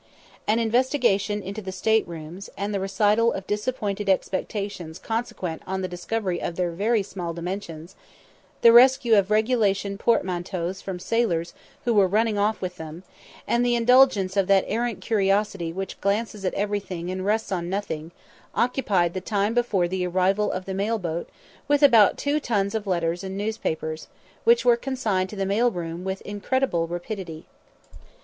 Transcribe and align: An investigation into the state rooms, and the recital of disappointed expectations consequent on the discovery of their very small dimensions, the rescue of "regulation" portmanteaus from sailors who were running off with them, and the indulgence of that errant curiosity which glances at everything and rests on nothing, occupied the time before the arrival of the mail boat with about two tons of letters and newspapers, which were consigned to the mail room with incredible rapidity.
An 0.47 0.57
investigation 0.57 1.43
into 1.43 1.61
the 1.61 1.71
state 1.71 2.07
rooms, 2.07 2.49
and 2.57 2.73
the 2.73 2.79
recital 2.79 3.31
of 3.33 3.45
disappointed 3.45 4.09
expectations 4.09 4.97
consequent 4.97 5.61
on 5.67 5.83
the 5.83 5.87
discovery 5.87 6.41
of 6.41 6.55
their 6.55 6.71
very 6.71 7.03
small 7.03 7.33
dimensions, 7.33 7.95
the 8.63 8.71
rescue 8.71 9.15
of 9.15 9.29
"regulation" 9.29 9.99
portmanteaus 9.99 10.81
from 10.81 10.97
sailors 10.97 11.53
who 11.85 11.93
were 11.93 12.07
running 12.07 12.35
off 12.35 12.61
with 12.61 12.77
them, 12.77 13.03
and 13.45 13.63
the 13.63 13.75
indulgence 13.75 14.35
of 14.35 14.47
that 14.47 14.65
errant 14.67 15.01
curiosity 15.01 15.71
which 15.71 16.01
glances 16.01 16.43
at 16.43 16.55
everything 16.55 17.11
and 17.11 17.23
rests 17.23 17.51
on 17.51 17.69
nothing, 17.69 18.09
occupied 18.55 19.13
the 19.13 19.21
time 19.21 19.53
before 19.53 19.87
the 19.87 20.07
arrival 20.07 20.51
of 20.51 20.65
the 20.65 20.73
mail 20.73 20.97
boat 20.97 21.29
with 21.67 21.83
about 21.83 22.17
two 22.17 22.39
tons 22.39 22.73
of 22.73 22.87
letters 22.87 23.23
and 23.23 23.37
newspapers, 23.37 24.07
which 24.45 24.65
were 24.65 24.75
consigned 24.75 25.29
to 25.29 25.35
the 25.35 25.45
mail 25.45 25.69
room 25.69 26.03
with 26.03 26.21
incredible 26.21 26.87
rapidity. 26.87 27.45